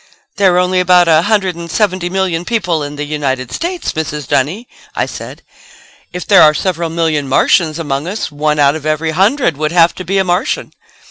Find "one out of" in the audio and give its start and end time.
8.31-8.87